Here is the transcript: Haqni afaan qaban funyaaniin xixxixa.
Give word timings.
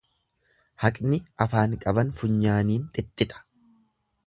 Haqni 0.83 1.19
afaan 1.45 1.77
qaban 1.85 2.11
funyaaniin 2.23 2.91
xixxixa. 2.99 3.45